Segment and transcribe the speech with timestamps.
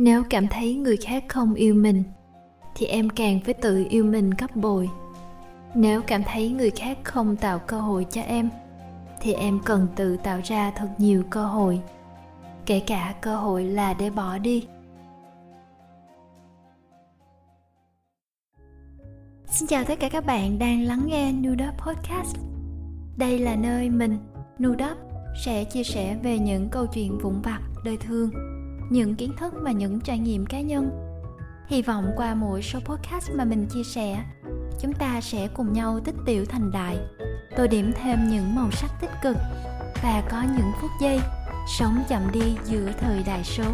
[0.00, 2.02] nếu cảm thấy người khác không yêu mình
[2.74, 4.90] thì em càng phải tự yêu mình gấp bội.
[5.74, 8.50] Nếu cảm thấy người khác không tạo cơ hội cho em
[9.20, 11.80] thì em cần tự tạo ra thật nhiều cơ hội
[12.66, 14.66] kể cả cơ hội là để bỏ đi.
[19.46, 22.36] Xin chào tất cả các bạn đang lắng nghe Nudop Podcast.
[23.16, 24.18] Đây là nơi mình,
[24.62, 24.98] Nudop,
[25.44, 28.30] sẽ chia sẻ về những câu chuyện vụn vặt đời thương
[28.90, 30.90] những kiến thức và những trải nghiệm cá nhân.
[31.66, 34.24] Hy vọng qua mỗi số podcast mà mình chia sẻ,
[34.80, 36.98] chúng ta sẽ cùng nhau tích tiểu thành đại,
[37.56, 39.36] tô điểm thêm những màu sắc tích cực
[40.02, 41.20] và có những phút giây
[41.78, 43.64] sống chậm đi giữa thời đại số.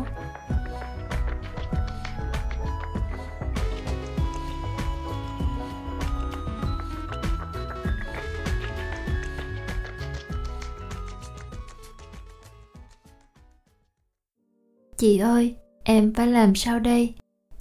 [15.06, 17.14] Chị ơi, em phải làm sao đây?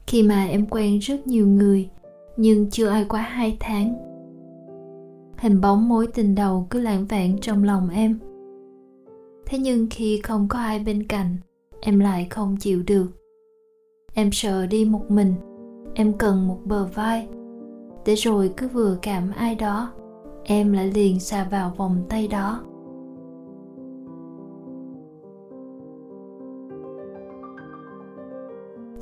[0.07, 1.89] Khi mà em quen rất nhiều người,
[2.37, 3.95] nhưng chưa ai quá hai tháng.
[5.37, 8.19] Hình bóng mối tình đầu cứ lãng vạn trong lòng em.
[9.45, 11.37] Thế nhưng khi không có ai bên cạnh,
[11.81, 13.07] em lại không chịu được.
[14.13, 15.33] Em sợ đi một mình,
[15.93, 17.27] em cần một bờ vai.
[18.05, 19.91] Để rồi cứ vừa cảm ai đó,
[20.43, 22.63] em lại liền xà vào vòng tay đó.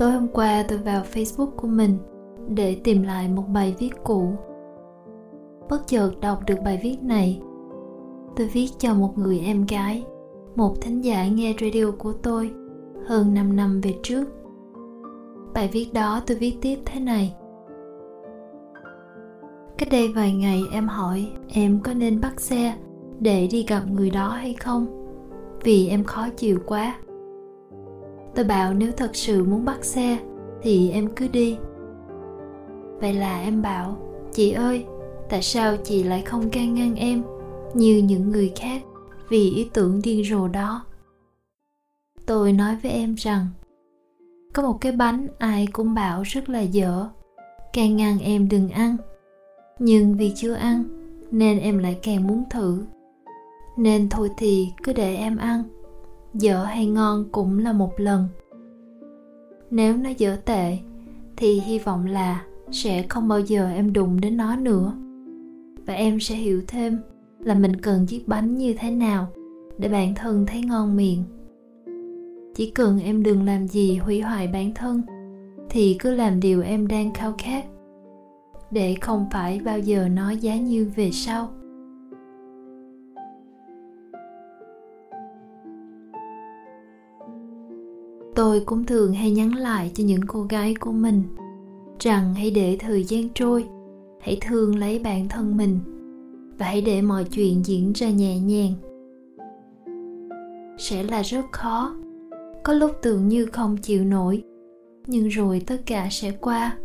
[0.03, 1.97] Tối hôm qua tôi vào facebook của mình
[2.47, 4.35] để tìm lại một bài viết cũ.
[5.69, 7.41] Bất chợt đọc được bài viết này,
[8.35, 10.03] tôi viết cho một người em gái,
[10.55, 12.51] một thính giả nghe radio của tôi
[13.05, 14.25] hơn 5 năm về trước.
[15.53, 17.35] Bài viết đó tôi viết tiếp thế này.
[19.77, 22.75] Cách đây vài ngày em hỏi em có nên bắt xe
[23.19, 24.85] để đi gặp người đó hay không,
[25.63, 26.95] vì em khó chịu quá
[28.35, 30.17] tôi bảo nếu thật sự muốn bắt xe,
[30.61, 31.57] thì em cứ đi.
[32.99, 33.97] Vậy là em bảo,
[34.31, 34.85] chị ơi,
[35.29, 37.23] tại sao chị lại không can ngăn em
[37.73, 38.81] như những người khác
[39.29, 40.85] vì ý tưởng điên rồ đó?
[42.25, 43.47] Tôi nói với em rằng,
[44.53, 47.07] có một cái bánh ai cũng bảo rất là dở,
[47.73, 48.97] can ngăn em đừng ăn.
[49.79, 50.83] Nhưng vì chưa ăn,
[51.31, 52.85] nên em lại càng muốn thử.
[53.77, 55.63] Nên thôi thì cứ để em ăn
[56.33, 58.27] dở hay ngon cũng là một lần.
[59.71, 60.77] Nếu nó dở tệ,
[61.37, 64.93] thì hy vọng là sẽ không bao giờ em đụng đến nó nữa.
[65.85, 66.97] Và em sẽ hiểu thêm
[67.39, 69.27] là mình cần chiếc bánh như thế nào
[69.77, 71.23] để bản thân thấy ngon miệng.
[72.55, 75.01] Chỉ cần em đừng làm gì hủy hoại bản thân,
[75.69, 77.65] thì cứ làm điều em đang khao khát,
[78.71, 81.49] để không phải bao giờ nói giá như về sau.
[88.35, 91.23] Tôi cũng thường hay nhắn lại cho những cô gái của mình,
[91.99, 93.65] rằng hãy để thời gian trôi,
[94.21, 95.79] hãy thương lấy bản thân mình,
[96.57, 98.73] và hãy để mọi chuyện diễn ra nhẹ nhàng.
[100.77, 101.95] Sẽ là rất khó,
[102.63, 104.43] có lúc tưởng như không chịu nổi,
[105.07, 106.77] nhưng rồi tất cả sẽ qua.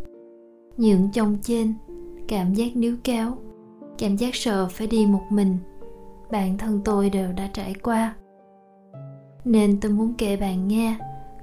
[0.77, 1.73] Những chồng trên,
[2.27, 3.37] cảm giác níu kéo,
[3.97, 5.57] cảm giác sợ phải đi một mình,
[6.31, 8.15] bản thân tôi đều đã trải qua.
[9.45, 10.97] Nên tôi muốn kể bạn nghe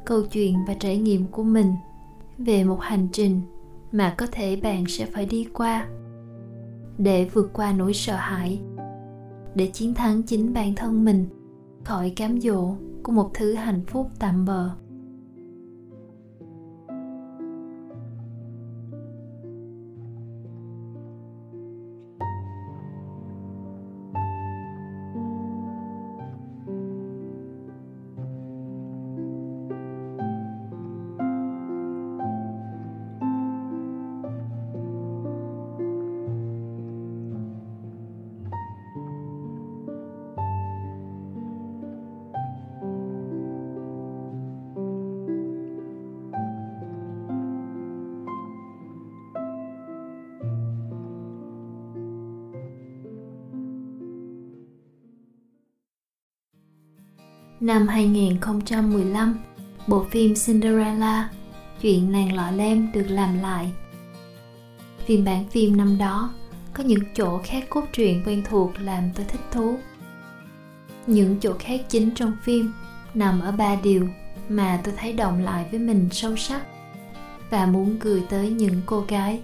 [0.06, 1.72] câu chuyện và trải nghiệm của mình
[2.39, 3.41] về một hành trình
[3.93, 5.87] mà có thể bạn sẽ phải đi qua
[6.99, 8.61] để vượt qua nỗi sợ hãi,
[9.55, 11.27] để chiến thắng chính bản thân mình
[11.84, 14.71] khỏi cám dỗ của một thứ hạnh phúc tạm bợ.
[57.67, 59.39] Năm 2015,
[59.87, 61.31] bộ phim Cinderella,
[61.81, 63.73] chuyện nàng lọ lem được làm lại.
[65.07, 66.33] Phiên bản phim năm đó
[66.75, 69.79] có những chỗ khác cốt truyện quen thuộc làm tôi thích thú.
[71.07, 72.73] Những chỗ khác chính trong phim
[73.15, 74.09] nằm ở ba điều
[74.49, 76.63] mà tôi thấy động lại với mình sâu sắc
[77.51, 79.41] và muốn gửi tới những cô gái,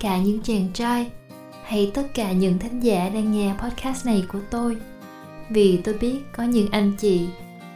[0.00, 1.10] cả những chàng trai
[1.64, 4.76] hay tất cả những thính giả đang nghe podcast này của tôi
[5.50, 7.26] vì tôi biết có những anh chị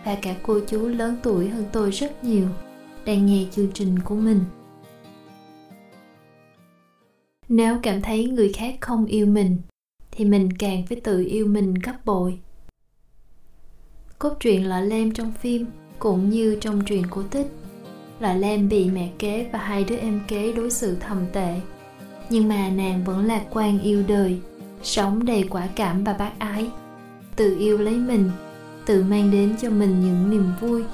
[0.05, 2.47] và cả cô chú lớn tuổi hơn tôi rất nhiều,
[3.05, 4.41] đang nghe chương trình của mình.
[7.49, 9.59] Nếu cảm thấy người khác không yêu mình,
[10.11, 12.39] thì mình càng phải tự yêu mình gấp bội.
[14.19, 15.67] Cốt truyện lọ lem trong phim
[15.99, 17.47] cũng như trong truyện cổ tích,
[18.21, 21.61] lọ lem bị mẹ kế và hai đứa em kế đối xử thầm tệ,
[22.31, 24.41] nhưng mà nàng vẫn lạc quan yêu đời,
[24.83, 26.71] sống đầy quả cảm và bác ái,
[27.37, 28.31] tự yêu lấy mình
[28.87, 30.85] tự mang đến cho mình những niềm vui.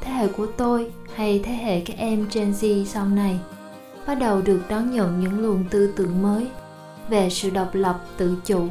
[0.00, 3.40] Thế hệ của tôi hay thế hệ các em Gen Z sau này
[4.06, 6.46] bắt đầu được đón nhận những luồng tư tưởng mới
[7.08, 8.68] về sự độc lập, tự chủ.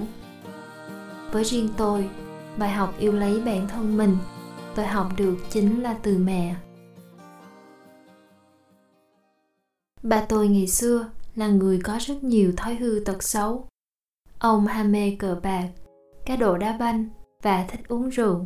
[1.32, 2.10] Với riêng tôi,
[2.58, 4.18] bài học yêu lấy bản thân mình,
[4.76, 6.56] tôi học được chính là từ mẹ.
[10.04, 11.06] Bà tôi ngày xưa
[11.36, 13.68] là người có rất nhiều thói hư tật xấu.
[14.40, 15.68] Ông ham mê cờ bạc,
[16.26, 17.10] cá độ đá banh
[17.44, 18.46] và thích uống rượu.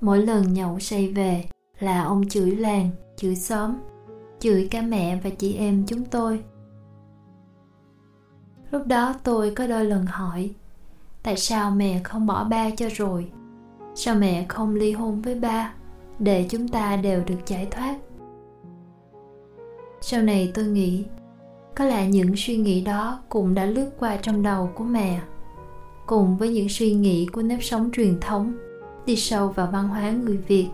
[0.00, 1.44] Mỗi lần nhậu say về
[1.78, 3.74] là ông chửi làng, chửi xóm,
[4.38, 6.44] chửi cả mẹ và chị em chúng tôi.
[8.70, 10.50] Lúc đó tôi có đôi lần hỏi,
[11.22, 13.30] tại sao mẹ không bỏ ba cho rồi?
[13.94, 15.74] Sao mẹ không ly hôn với ba
[16.18, 17.96] để chúng ta đều được giải thoát?
[20.00, 21.04] Sau này tôi nghĩ,
[21.74, 25.20] có lẽ những suy nghĩ đó cũng đã lướt qua trong đầu của mẹ
[26.06, 28.54] cùng với những suy nghĩ của nếp sống truyền thống,
[29.06, 30.68] đi sâu vào văn hóa người việt.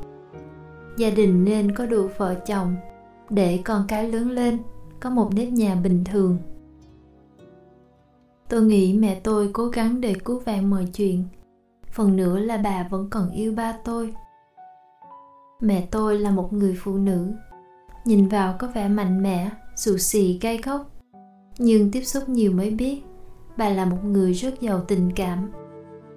[0.96, 2.76] Gia đình nên có đủ vợ chồng,
[3.30, 4.58] để con cái lớn lên
[5.00, 6.38] có một nếp nhà bình thường.
[8.48, 11.24] Tôi nghĩ mẹ tôi cố gắng để cứu vãn mọi chuyện.
[11.92, 14.14] Phần nữa là bà vẫn còn yêu ba tôi.
[15.60, 17.32] Mẹ tôi là một người phụ nữ,
[18.04, 20.90] nhìn vào có vẻ mạnh mẽ, xù xì gai góc,
[21.58, 23.02] nhưng tiếp xúc nhiều mới biết
[23.56, 25.50] bà là một người rất giàu tình cảm,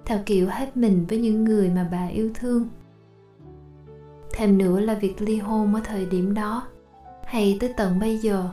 [0.04, 2.68] theo kiểu hết mình với những người mà bà yêu thương.
[4.32, 6.62] Thêm nữa là việc ly hôn ở thời điểm đó,
[7.24, 8.50] hay tới tận bây giờ,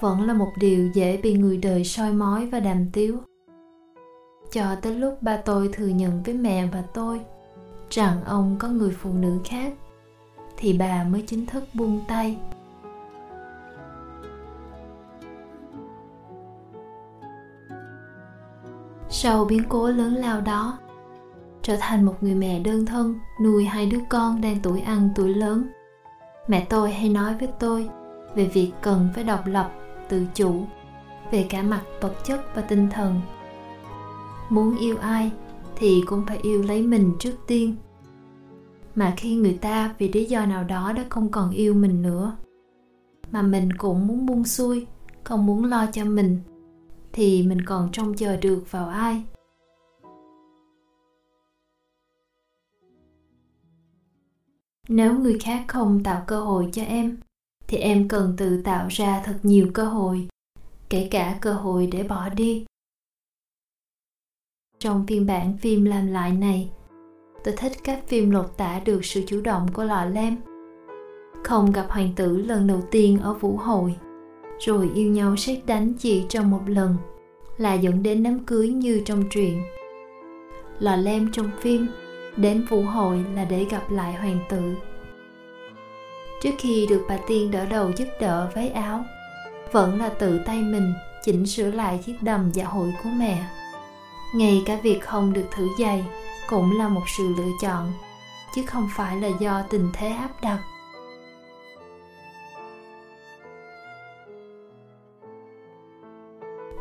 [0.00, 3.18] vẫn là một điều dễ bị người đời soi mói và đàm tiếu.
[4.52, 7.20] Cho tới lúc ba tôi thừa nhận với mẹ và tôi
[7.90, 9.72] rằng ông có người phụ nữ khác,
[10.56, 12.36] thì bà mới chính thức buông tay.
[19.10, 20.78] Sau biến cố lớn lao đó,
[21.62, 25.34] trở thành một người mẹ đơn thân, nuôi hai đứa con đang tuổi ăn tuổi
[25.34, 25.68] lớn.
[26.48, 27.88] Mẹ tôi hay nói với tôi
[28.34, 29.72] về việc cần phải độc lập,
[30.08, 30.64] tự chủ,
[31.30, 33.20] về cả mặt vật chất và tinh thần.
[34.48, 35.30] Muốn yêu ai
[35.76, 37.76] thì cũng phải yêu lấy mình trước tiên.
[38.94, 42.36] Mà khi người ta vì lý do nào đó đã không còn yêu mình nữa,
[43.30, 44.86] mà mình cũng muốn buông xuôi,
[45.24, 46.38] không muốn lo cho mình
[47.18, 49.22] thì mình còn trông chờ được vào ai?
[54.88, 57.16] Nếu người khác không tạo cơ hội cho em,
[57.66, 60.28] thì em cần tự tạo ra thật nhiều cơ hội,
[60.88, 62.66] kể cả cơ hội để bỏ đi.
[64.78, 66.70] Trong phiên bản phim làm lại này,
[67.44, 70.36] tôi thích các phim lột tả được sự chủ động của lọ lem.
[71.44, 73.96] Không gặp hoàng tử lần đầu tiên ở vũ hội
[74.60, 76.96] rồi yêu nhau xét đánh chỉ trong một lần,
[77.56, 79.62] là dẫn đến đám cưới như trong truyện.
[80.78, 81.86] Lò lem trong phim,
[82.36, 84.74] đến vũ hội là để gặp lại hoàng tử.
[86.42, 89.04] Trước khi được bà tiên đỡ đầu giúp đỡ váy áo,
[89.72, 90.92] vẫn là tự tay mình
[91.24, 93.44] chỉnh sửa lại chiếc đầm dạ hội của mẹ.
[94.34, 96.04] Ngay cả việc không được thử giày
[96.48, 97.92] cũng là một sự lựa chọn,
[98.54, 100.58] chứ không phải là do tình thế áp đặt.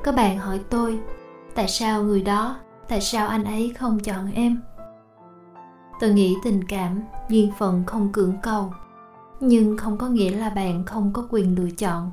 [0.08, 1.00] Có bạn hỏi tôi,
[1.56, 4.62] tại sao người đó, tại sao anh ấy không chọn em?
[6.00, 8.74] Tôi nghĩ tình cảm, duyên phận không cưỡng cầu,
[9.40, 12.12] nhưng không có nghĩa là bạn không có quyền lựa chọn.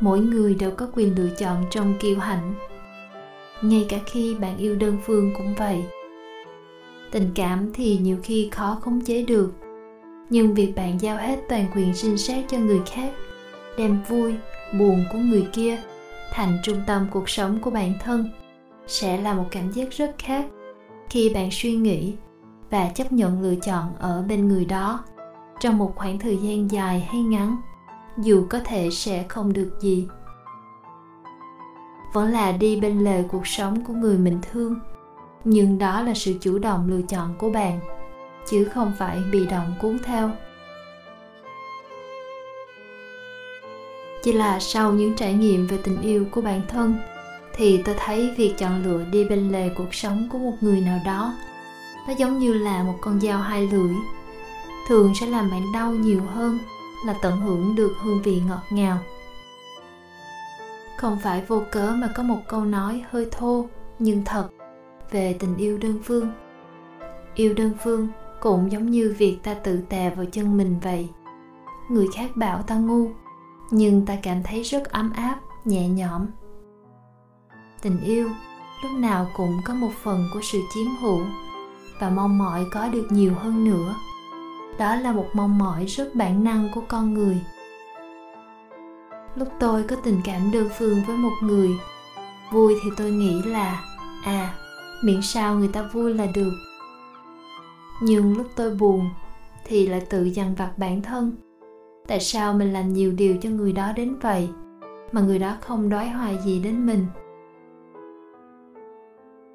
[0.00, 2.54] Mỗi người đều có quyền lựa chọn trong kiêu hãnh,
[3.62, 5.84] ngay cả khi bạn yêu đơn phương cũng vậy.
[7.10, 9.52] Tình cảm thì nhiều khi khó khống chế được,
[10.30, 13.12] nhưng việc bạn giao hết toàn quyền sinh sát cho người khác,
[13.78, 14.34] đem vui,
[14.78, 15.78] buồn của người kia
[16.32, 18.30] thành trung tâm cuộc sống của bản thân
[18.86, 20.46] sẽ là một cảm giác rất khác
[21.10, 22.14] khi bạn suy nghĩ
[22.70, 25.04] và chấp nhận lựa chọn ở bên người đó
[25.60, 27.56] trong một khoảng thời gian dài hay ngắn,
[28.18, 30.08] dù có thể sẽ không được gì.
[32.12, 34.74] Vẫn là đi bên lề cuộc sống của người mình thương,
[35.44, 37.80] nhưng đó là sự chủ động lựa chọn của bạn,
[38.50, 40.30] chứ không phải bị động cuốn theo.
[44.22, 46.94] Chỉ là sau những trải nghiệm về tình yêu của bản thân,
[47.56, 51.00] thì tôi thấy việc chọn lựa đi bên lề cuộc sống của một người nào
[51.04, 51.34] đó,
[52.08, 53.94] nó giống như là một con dao hai lưỡi.
[54.88, 56.58] Thường sẽ làm bạn đau nhiều hơn
[57.06, 58.98] là tận hưởng được hương vị ngọt ngào.
[60.98, 63.66] Không phải vô cớ mà có một câu nói hơi thô
[63.98, 64.48] nhưng thật
[65.10, 66.30] về tình yêu đơn phương.
[67.34, 68.08] Yêu đơn phương
[68.40, 71.08] cũng giống như việc ta tự tè vào chân mình vậy.
[71.90, 73.08] Người khác bảo ta ngu
[73.70, 76.26] nhưng ta cảm thấy rất ấm áp, nhẹ nhõm.
[77.82, 78.28] Tình yêu
[78.82, 81.20] lúc nào cũng có một phần của sự chiếm hữu
[82.00, 83.94] và mong mỏi có được nhiều hơn nữa.
[84.78, 87.40] Đó là một mong mỏi rất bản năng của con người.
[89.34, 91.78] Lúc tôi có tình cảm đơn phương với một người,
[92.52, 93.84] vui thì tôi nghĩ là
[94.24, 94.54] à
[95.02, 96.52] miễn sao người ta vui là được.
[98.02, 99.10] Nhưng lúc tôi buồn
[99.64, 101.47] thì lại tự dằn vặt bản thân
[102.08, 104.48] tại sao mình làm nhiều điều cho người đó đến vậy,
[105.12, 107.06] mà người đó không đói hoài gì đến mình?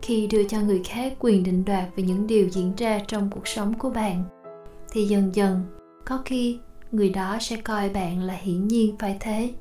[0.01, 3.47] Khi đưa cho người khác quyền định đoạt về những điều diễn ra trong cuộc
[3.47, 4.23] sống của bạn,
[4.91, 5.61] thì dần dần,
[6.05, 6.59] có khi
[6.91, 9.53] người đó sẽ coi bạn là hiển nhiên phải thế.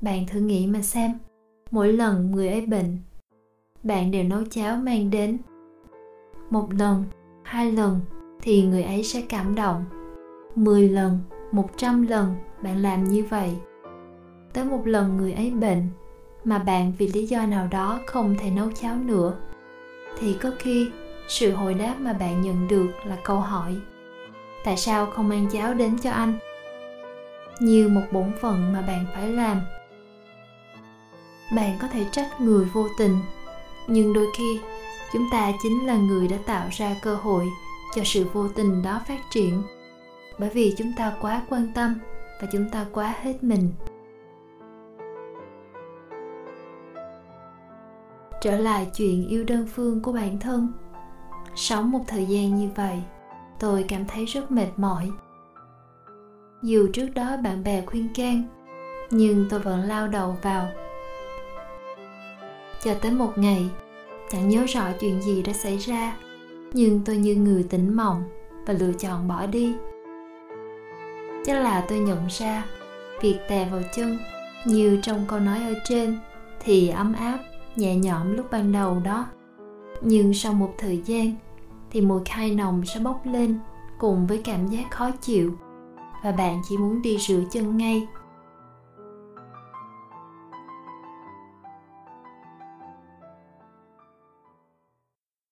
[0.00, 1.12] Bạn thử nghĩ mà xem,
[1.70, 2.98] mỗi lần người ấy bệnh,
[3.82, 5.38] bạn đều nấu cháo mang đến.
[6.50, 7.04] Một lần,
[7.42, 8.00] hai lần,
[8.40, 9.84] thì người ấy sẽ cảm động
[10.54, 11.18] mười lần,
[11.52, 13.56] một trăm lần, bạn làm như vậy.
[14.52, 15.88] Tới một lần người ấy bệnh,
[16.44, 19.34] mà bạn vì lý do nào đó không thể nấu cháo nữa,
[20.18, 20.90] thì có khi
[21.28, 23.76] sự hồi đáp mà bạn nhận được là câu hỏi,
[24.64, 26.38] tại sao không mang cháo đến cho anh?
[27.60, 29.60] Như một bổn phận mà bạn phải làm.
[31.56, 33.18] Bạn có thể trách người vô tình,
[33.86, 34.60] nhưng đôi khi
[35.12, 37.48] chúng ta chính là người đã tạo ra cơ hội
[37.94, 39.62] cho sự vô tình đó phát triển
[40.38, 41.94] bởi vì chúng ta quá quan tâm
[42.40, 43.72] và chúng ta quá hết mình.
[48.40, 50.72] Trở lại chuyện yêu đơn phương của bản thân.
[51.54, 53.02] Sống một thời gian như vậy,
[53.60, 55.10] tôi cảm thấy rất mệt mỏi.
[56.62, 58.42] Dù trước đó bạn bè khuyên can,
[59.10, 60.68] nhưng tôi vẫn lao đầu vào.
[62.82, 63.70] Cho tới một ngày,
[64.30, 66.16] chẳng nhớ rõ chuyện gì đã xảy ra,
[66.72, 68.24] nhưng tôi như người tỉnh mộng
[68.66, 69.74] và lựa chọn bỏ đi
[71.44, 72.64] chắc là tôi nhận ra
[73.20, 74.18] việc tè vào chân.
[74.64, 76.18] Như trong câu nói ở trên,
[76.60, 77.38] thì ấm áp
[77.76, 79.26] nhẹ nhõm lúc ban đầu đó.
[80.00, 81.34] Nhưng sau một thời gian,
[81.90, 83.58] thì mùi khai nồng sẽ bốc lên
[83.98, 85.58] cùng với cảm giác khó chịu.
[86.22, 88.06] Và bạn chỉ muốn đi rửa chân ngay.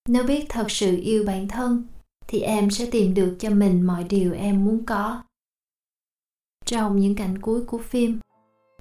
[0.08, 1.86] Nếu biết thật sự yêu bản thân,
[2.28, 5.22] thì em sẽ tìm được cho mình mọi điều em muốn có
[6.70, 8.18] trong những cảnh cuối của phim.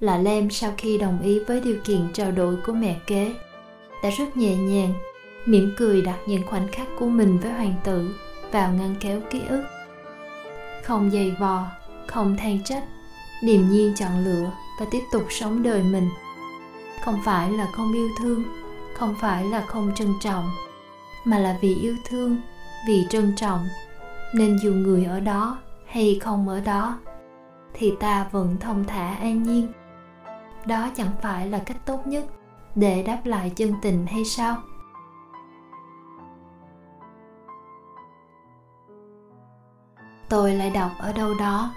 [0.00, 3.34] Là lem sau khi đồng ý với điều kiện trao đổi của mẹ kế,
[4.02, 4.92] đã rất nhẹ nhàng,
[5.46, 8.14] mỉm cười đặt những khoảnh khắc của mình với hoàng tử
[8.52, 9.62] vào ngăn kéo ký ức.
[10.84, 11.66] Không dày vò,
[12.06, 12.84] không than trách,
[13.42, 16.08] điềm nhiên chọn lựa và tiếp tục sống đời mình.
[17.04, 18.44] Không phải là không yêu thương,
[18.94, 20.50] không phải là không trân trọng,
[21.24, 22.36] mà là vì yêu thương,
[22.88, 23.68] vì trân trọng,
[24.34, 26.98] nên dù người ở đó hay không ở đó
[27.80, 29.72] thì ta vẫn thông thả an nhiên.
[30.66, 32.24] Đó chẳng phải là cách tốt nhất
[32.74, 34.56] để đáp lại chân tình hay sao?
[40.28, 41.74] Tôi lại đọc ở đâu đó.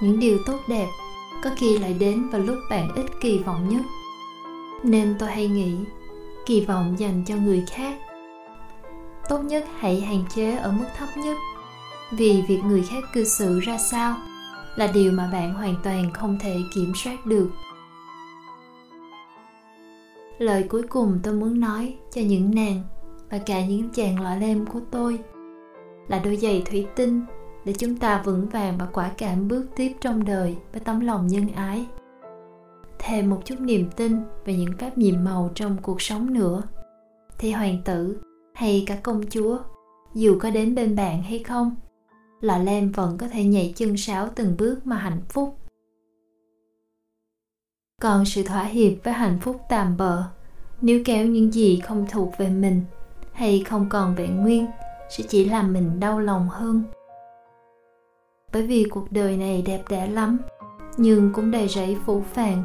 [0.00, 0.86] Những điều tốt đẹp
[1.44, 3.82] có khi lại đến vào lúc bạn ít kỳ vọng nhất.
[4.82, 5.76] Nên tôi hay nghĩ,
[6.46, 7.98] kỳ vọng dành cho người khác.
[9.28, 11.36] Tốt nhất hãy hạn chế ở mức thấp nhất.
[12.10, 14.16] Vì việc người khác cư xử ra sao?
[14.76, 17.50] Là điều mà bạn hoàn toàn không thể kiểm soát được.
[20.38, 22.82] Lời cuối cùng tôi muốn nói cho những nàng
[23.30, 25.18] và cả những chàng lọ lem của tôi
[26.08, 27.22] là đôi giày thủy tinh
[27.64, 31.26] để chúng ta vững vàng và quả cảm bước tiếp trong đời với tấm lòng
[31.26, 31.86] nhân ái.
[32.98, 36.62] Thêm một chút niềm tin về những phép nhiệm màu trong cuộc sống nữa
[37.38, 38.20] thì hoàng tử
[38.54, 39.58] hay cả công chúa,
[40.14, 41.76] dù có đến bên bạn hay không
[42.46, 45.56] là lem vẫn có thể nhảy chân sáo từng bước mà hạnh phúc.
[48.02, 50.22] Còn sự thỏa hiệp với hạnh phúc tạm bợ,
[50.80, 52.82] nếu kéo những gì không thuộc về mình
[53.32, 54.66] hay không còn vẹn nguyên,
[55.10, 56.82] sẽ chỉ làm mình đau lòng hơn.
[58.52, 60.38] Bởi vì cuộc đời này đẹp đẽ lắm,
[60.96, 62.62] nhưng cũng đầy rẫy phủ phàng.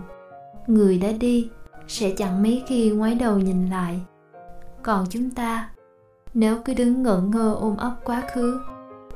[0.68, 1.50] Người đã đi,
[1.88, 4.00] sẽ chẳng mấy khi ngoái đầu nhìn lại.
[4.84, 5.70] Còn chúng ta,
[6.34, 8.60] nếu cứ đứng ngẩn ngơ ôm ấp quá khứ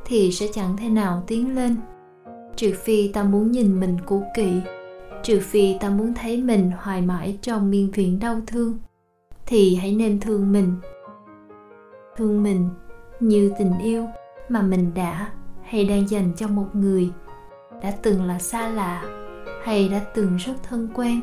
[0.05, 1.75] thì sẽ chẳng thể nào tiến lên.
[2.55, 4.61] Trừ phi ta muốn nhìn mình cũ kỹ,
[5.23, 8.77] trừ phi ta muốn thấy mình hoài mãi trong miên viện đau thương,
[9.45, 10.75] thì hãy nên thương mình.
[12.15, 12.69] Thương mình
[13.19, 14.07] như tình yêu
[14.49, 15.31] mà mình đã
[15.63, 17.09] hay đang dành cho một người,
[17.81, 19.03] đã từng là xa lạ
[19.63, 21.21] hay đã từng rất thân quen.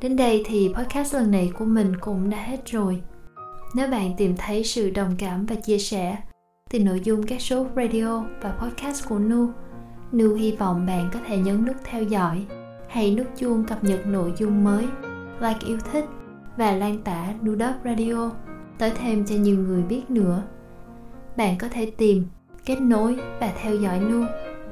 [0.00, 3.02] Đến đây thì podcast lần này của mình cũng đã hết rồi
[3.74, 6.16] nếu bạn tìm thấy sự đồng cảm và chia sẻ
[6.70, 9.48] từ nội dung các số radio và podcast của Nu,
[10.12, 12.46] Nu hy vọng bạn có thể nhấn nút theo dõi
[12.88, 14.86] hay nút chuông cập nhật nội dung mới,
[15.40, 16.04] like yêu thích
[16.56, 18.30] và lan tả Nu Dub Radio
[18.78, 20.42] tới thêm cho nhiều người biết nữa.
[21.36, 22.26] Bạn có thể tìm,
[22.64, 24.24] kết nối và theo dõi Nu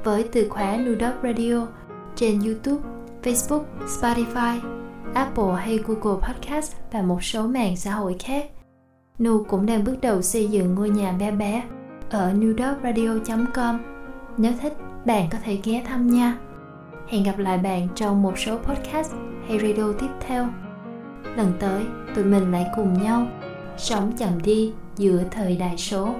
[0.03, 1.67] với từ khóa Nu Dub Radio
[2.15, 2.89] trên YouTube,
[3.23, 4.59] Facebook, Spotify,
[5.13, 8.45] Apple hay Google Podcast và một số mạng xã hội khác.
[9.19, 11.63] Nu cũng đang bước đầu xây dựng ngôi nhà bé bé
[12.09, 13.79] ở newdogradio.com.
[14.37, 14.73] Nếu thích,
[15.05, 16.37] bạn có thể ghé thăm nha.
[17.07, 19.13] Hẹn gặp lại bạn trong một số podcast
[19.47, 20.47] hay radio tiếp theo.
[21.35, 21.83] Lần tới,
[22.15, 23.27] tụi mình lại cùng nhau
[23.77, 26.15] sống chậm đi giữa thời đại số.